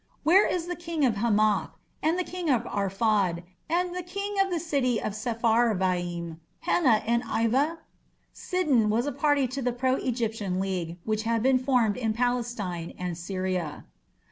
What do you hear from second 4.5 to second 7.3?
city of Sepharvaim, Hena, and